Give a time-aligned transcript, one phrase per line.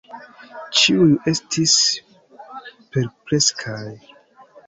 [0.79, 1.75] Ĉiuj estis
[2.97, 3.85] perpleksaj.